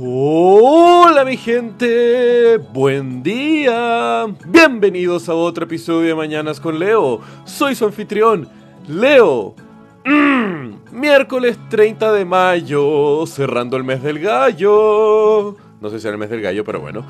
Hola 0.00 1.24
mi 1.24 1.36
gente, 1.36 2.56
buen 2.72 3.20
día. 3.20 4.26
Bienvenidos 4.46 5.28
a 5.28 5.34
otro 5.34 5.64
episodio 5.64 6.06
de 6.06 6.14
Mañanas 6.14 6.60
con 6.60 6.78
Leo. 6.78 7.20
Soy 7.44 7.74
su 7.74 7.84
anfitrión, 7.84 8.48
Leo. 8.86 9.56
Mm, 10.04 10.74
miércoles 10.92 11.58
30 11.68 12.12
de 12.12 12.24
mayo, 12.24 13.26
cerrando 13.26 13.76
el 13.76 13.82
mes 13.82 14.00
del 14.00 14.20
gallo. 14.20 15.56
No 15.80 15.90
sé 15.90 15.98
si 15.98 16.06
era 16.06 16.14
el 16.14 16.20
mes 16.20 16.30
del 16.30 16.42
gallo, 16.42 16.64
pero 16.64 16.78
bueno. 16.78 17.04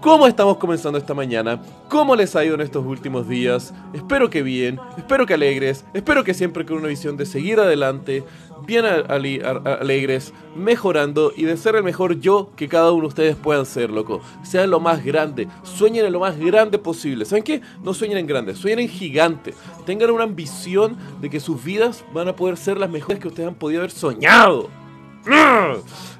¿Cómo 0.00 0.28
estamos 0.28 0.58
comenzando 0.58 0.96
esta 0.96 1.12
mañana? 1.12 1.60
¿Cómo 1.88 2.14
les 2.14 2.36
ha 2.36 2.44
ido 2.44 2.54
en 2.54 2.60
estos 2.60 2.86
últimos 2.86 3.28
días? 3.28 3.74
Espero 3.92 4.30
que 4.30 4.44
bien, 4.44 4.78
espero 4.96 5.26
que 5.26 5.34
alegres, 5.34 5.84
espero 5.92 6.22
que 6.22 6.34
siempre 6.34 6.64
con 6.64 6.76
una 6.76 6.86
visión 6.86 7.16
de 7.16 7.26
seguir 7.26 7.58
adelante, 7.58 8.22
bien 8.64 8.84
alegres, 8.86 10.32
mejorando 10.54 11.32
y 11.36 11.44
de 11.44 11.56
ser 11.56 11.74
el 11.74 11.82
mejor 11.82 12.20
yo 12.20 12.52
que 12.54 12.68
cada 12.68 12.92
uno 12.92 13.02
de 13.02 13.08
ustedes 13.08 13.36
puedan 13.36 13.66
ser, 13.66 13.90
loco. 13.90 14.20
Sean 14.44 14.70
lo 14.70 14.78
más 14.78 15.04
grande, 15.04 15.48
sueñen 15.64 16.06
en 16.06 16.12
lo 16.12 16.20
más 16.20 16.38
grande 16.38 16.78
posible. 16.78 17.24
¿Saben 17.24 17.42
qué? 17.42 17.60
No 17.82 17.92
sueñen 17.92 18.18
en 18.18 18.28
grande, 18.28 18.54
sueñen 18.54 18.78
en 18.78 18.88
gigante. 18.88 19.52
Tengan 19.84 20.12
una 20.12 20.24
ambición 20.24 20.96
de 21.20 21.28
que 21.28 21.40
sus 21.40 21.62
vidas 21.64 22.04
van 22.12 22.28
a 22.28 22.36
poder 22.36 22.56
ser 22.56 22.78
las 22.78 22.88
mejores 22.88 23.18
que 23.18 23.26
ustedes 23.26 23.48
han 23.48 23.56
podido 23.56 23.80
haber 23.80 23.90
soñado. 23.90 24.70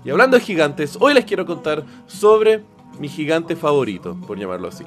Y 0.04 0.10
hablando 0.10 0.36
de 0.36 0.42
gigantes, 0.42 0.98
hoy 1.00 1.14
les 1.14 1.24
quiero 1.24 1.46
contar 1.46 1.84
sobre 2.06 2.64
mi 2.98 3.08
gigante 3.08 3.56
favorito, 3.56 4.16
por 4.26 4.38
llamarlo 4.38 4.68
así. 4.68 4.84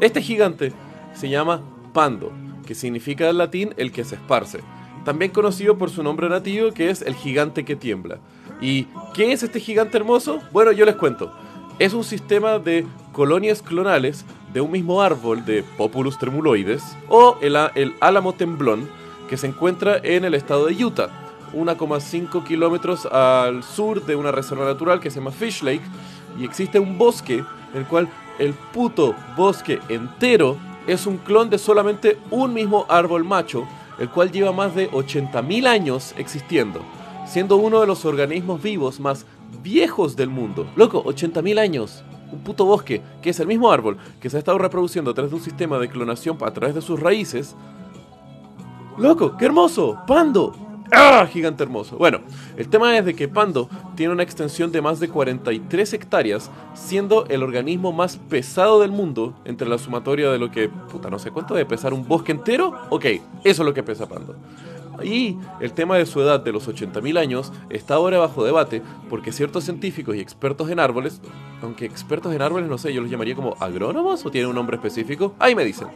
Este 0.00 0.20
gigante 0.20 0.72
se 1.14 1.28
llama 1.28 1.62
Pando, 1.92 2.32
que 2.66 2.74
significa 2.74 3.28
en 3.28 3.38
latín 3.38 3.74
el 3.76 3.92
que 3.92 4.04
se 4.04 4.16
esparce, 4.16 4.60
también 5.04 5.30
conocido 5.30 5.78
por 5.78 5.90
su 5.90 6.02
nombre 6.02 6.28
nativo 6.28 6.72
que 6.72 6.90
es 6.90 7.02
el 7.02 7.14
gigante 7.14 7.64
que 7.64 7.76
tiembla. 7.76 8.18
¿Y 8.60 8.84
qué 9.14 9.32
es 9.32 9.42
este 9.42 9.60
gigante 9.60 9.96
hermoso? 9.96 10.40
Bueno, 10.52 10.72
yo 10.72 10.84
les 10.84 10.96
cuento. 10.96 11.32
Es 11.78 11.94
un 11.94 12.04
sistema 12.04 12.58
de 12.58 12.86
colonias 13.12 13.62
clonales 13.62 14.24
de 14.52 14.60
un 14.60 14.70
mismo 14.70 15.02
árbol 15.02 15.44
de 15.44 15.62
Populus 15.62 16.18
tremuloides 16.18 16.82
o 17.08 17.36
el, 17.40 17.56
el 17.74 17.94
álamo 18.00 18.32
temblón 18.32 18.88
que 19.28 19.36
se 19.36 19.46
encuentra 19.46 19.98
en 20.02 20.24
el 20.24 20.34
estado 20.34 20.66
de 20.66 20.84
Utah, 20.84 21.10
1,5 21.54 22.44
kilómetros 22.44 23.06
al 23.06 23.62
sur 23.62 24.04
de 24.04 24.16
una 24.16 24.32
reserva 24.32 24.64
natural 24.64 25.00
que 25.00 25.10
se 25.10 25.20
llama 25.20 25.32
Fish 25.32 25.62
Lake 25.62 25.82
y 26.38 26.44
existe 26.44 26.78
un 26.78 26.98
bosque 26.98 27.44
en 27.72 27.80
el 27.80 27.86
cual 27.86 28.08
el 28.38 28.52
puto 28.52 29.14
bosque 29.36 29.80
entero 29.88 30.56
es 30.86 31.06
un 31.06 31.16
clon 31.18 31.50
de 31.50 31.58
solamente 31.58 32.18
un 32.30 32.54
mismo 32.54 32.86
árbol 32.88 33.24
macho, 33.24 33.66
el 33.98 34.08
cual 34.08 34.30
lleva 34.30 34.52
más 34.52 34.74
de 34.74 34.90
80.000 34.90 35.66
años 35.66 36.14
existiendo, 36.16 36.80
siendo 37.26 37.56
uno 37.56 37.80
de 37.80 37.86
los 37.86 38.04
organismos 38.04 38.62
vivos 38.62 39.00
más 39.00 39.26
viejos 39.62 40.16
del 40.16 40.30
mundo. 40.30 40.66
Loco, 40.76 41.02
80.000 41.04 41.58
años. 41.58 42.04
Un 42.30 42.40
puto 42.40 42.64
bosque, 42.64 43.02
que 43.22 43.30
es 43.30 43.40
el 43.40 43.46
mismo 43.46 43.70
árbol, 43.70 43.98
que 44.20 44.28
se 44.28 44.36
ha 44.36 44.38
estado 44.40 44.58
reproduciendo 44.58 45.10
a 45.10 45.14
través 45.14 45.30
de 45.30 45.36
un 45.36 45.42
sistema 45.42 45.78
de 45.78 45.88
clonación 45.88 46.36
a 46.40 46.50
través 46.52 46.74
de 46.74 46.82
sus 46.82 46.98
raíces. 46.98 47.54
Loco, 48.98 49.36
qué 49.36 49.44
hermoso, 49.44 49.98
Pando, 50.06 50.54
¡Ah! 50.98 51.28
Gigante 51.30 51.62
hermoso. 51.62 51.98
Bueno, 51.98 52.20
el 52.56 52.68
tema 52.68 52.96
es 52.96 53.04
de 53.04 53.14
que 53.14 53.28
Pando 53.28 53.68
tiene 53.96 54.14
una 54.14 54.22
extensión 54.22 54.72
de 54.72 54.80
más 54.80 54.98
de 54.98 55.10
43 55.10 55.92
hectáreas, 55.92 56.50
siendo 56.74 57.26
el 57.26 57.42
organismo 57.42 57.92
más 57.92 58.16
pesado 58.16 58.80
del 58.80 58.92
mundo 58.92 59.34
entre 59.44 59.68
la 59.68 59.76
sumatoria 59.76 60.30
de 60.30 60.38
lo 60.38 60.50
que, 60.50 60.70
puta, 60.70 61.10
no 61.10 61.18
sé 61.18 61.30
cuánto 61.30 61.52
debe 61.52 61.68
pesar 61.68 61.92
un 61.92 62.08
bosque 62.08 62.32
entero. 62.32 62.72
Ok, 62.88 63.04
eso 63.04 63.62
es 63.62 63.66
lo 63.66 63.74
que 63.74 63.82
pesa 63.82 64.08
Pando. 64.08 64.36
Y 65.02 65.36
el 65.60 65.74
tema 65.74 65.98
de 65.98 66.06
su 66.06 66.22
edad 66.22 66.40
de 66.40 66.52
los 66.52 66.66
80.000 66.66 67.18
años 67.18 67.52
está 67.68 67.96
ahora 67.96 68.18
bajo 68.18 68.42
debate 68.44 68.80
porque 69.10 69.32
ciertos 69.32 69.64
científicos 69.64 70.16
y 70.16 70.20
expertos 70.20 70.70
en 70.70 70.80
árboles, 70.80 71.20
aunque 71.62 71.84
expertos 71.84 72.34
en 72.34 72.40
árboles 72.40 72.70
no 72.70 72.78
sé, 72.78 72.94
yo 72.94 73.02
los 73.02 73.10
llamaría 73.10 73.34
como 73.34 73.54
agrónomos 73.60 74.24
o 74.24 74.30
tienen 74.30 74.48
un 74.48 74.56
nombre 74.56 74.76
específico, 74.76 75.34
ahí 75.38 75.54
me 75.54 75.66
dicen, 75.66 75.88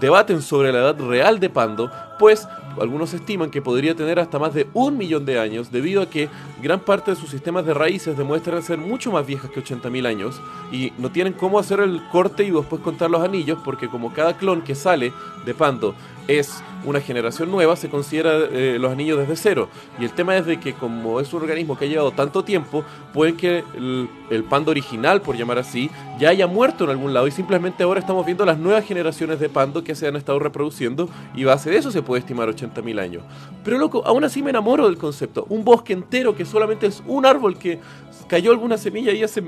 debaten 0.00 0.42
sobre 0.42 0.72
la 0.72 0.78
edad 0.78 0.98
real 0.98 1.38
de 1.38 1.50
Pando, 1.50 1.90
pues 2.18 2.48
algunos 2.80 3.12
estiman 3.14 3.50
que 3.50 3.62
podría 3.62 3.94
tener 3.94 4.18
hasta 4.18 4.38
más 4.38 4.54
de 4.54 4.68
un 4.74 4.96
millón 4.96 5.24
de 5.24 5.38
años 5.38 5.70
debido 5.70 6.02
a 6.02 6.08
que 6.08 6.28
gran 6.62 6.80
parte 6.80 7.10
de 7.10 7.16
sus 7.16 7.30
sistemas 7.30 7.66
de 7.66 7.74
raíces 7.74 8.16
demuestran 8.16 8.62
ser 8.62 8.78
mucho 8.78 9.12
más 9.12 9.26
viejas 9.26 9.50
que 9.50 9.62
80.000 9.62 10.06
años 10.06 10.40
y 10.72 10.92
no 10.98 11.10
tienen 11.10 11.32
cómo 11.32 11.58
hacer 11.58 11.80
el 11.80 12.00
corte 12.10 12.44
y 12.44 12.50
después 12.50 12.82
contar 12.82 13.10
los 13.10 13.22
anillos 13.22 13.58
porque 13.64 13.88
como 13.88 14.12
cada 14.12 14.36
clon 14.36 14.62
que 14.62 14.74
sale 14.74 15.12
de 15.44 15.54
Pando 15.54 15.94
es 16.28 16.62
una 16.84 17.00
generación 17.00 17.50
nueva, 17.50 17.76
se 17.76 17.90
considera 17.90 18.32
eh, 18.50 18.78
los 18.80 18.92
anillos 18.92 19.18
desde 19.18 19.36
cero. 19.36 19.68
Y 19.98 20.04
el 20.04 20.12
tema 20.12 20.36
es 20.36 20.46
de 20.46 20.60
que 20.60 20.74
como 20.74 21.20
es 21.20 21.32
un 21.32 21.42
organismo 21.42 21.76
que 21.76 21.86
ha 21.86 21.88
llevado 21.88 22.12
tanto 22.12 22.44
tiempo, 22.44 22.84
pueden 23.12 23.36
que 23.36 23.64
el, 23.74 24.08
el, 24.30 24.44
pando 24.44 24.70
original, 24.70 25.20
por 25.20 25.36
llamar 25.36 25.58
así, 25.58 25.90
ya 26.18 26.30
haya 26.30 26.46
muerto 26.46 26.84
en 26.84 26.90
algún 26.90 27.12
lado 27.12 27.26
y 27.26 27.32
simplemente 27.32 27.82
ahora 27.82 28.00
estamos 28.00 28.24
viendo 28.24 28.44
las 28.46 28.58
nuevas 28.58 28.84
generaciones 28.84 29.40
de 29.40 29.48
pando 29.48 29.82
que 29.90 29.96
se 29.96 30.06
han 30.06 30.14
estado 30.14 30.38
reproduciendo 30.38 31.08
y 31.34 31.42
base 31.42 31.68
de 31.68 31.76
eso 31.76 31.90
se 31.90 32.00
puede 32.00 32.20
estimar 32.20 32.48
80.000 32.48 33.00
años. 33.00 33.24
Pero 33.64 33.76
loco, 33.76 34.04
aún 34.06 34.22
así 34.22 34.40
me 34.40 34.50
enamoro 34.50 34.86
del 34.86 34.96
concepto. 34.96 35.46
Un 35.48 35.64
bosque 35.64 35.92
entero 35.92 36.36
que 36.36 36.44
solamente 36.44 36.86
es 36.86 37.02
un 37.08 37.26
árbol 37.26 37.58
que 37.58 37.80
cayó 38.28 38.52
alguna 38.52 38.78
semilla 38.78 39.12
y 39.12 39.24
hace 39.24 39.42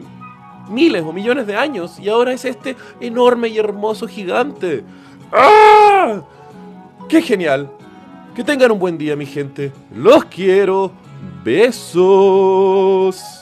miles 0.69 1.05
o 1.05 1.13
millones 1.13 1.47
de 1.47 1.55
años 1.55 2.01
y 2.01 2.09
ahora 2.09 2.33
es 2.33 2.45
este 2.45 2.75
enorme 3.01 3.49
y 3.49 3.59
hermoso 3.59 4.09
gigante. 4.09 4.83
¡Ah! 5.33 6.23
¡Qué 7.09 7.23
genial! 7.23 7.71
Que 8.35 8.43
tengan 8.43 8.73
un 8.73 8.81
buen 8.81 8.99
día, 8.99 9.15
mi 9.15 9.27
gente. 9.27 9.73
Los 9.95 10.25
quiero. 10.25 10.91
Besos. 11.45 13.42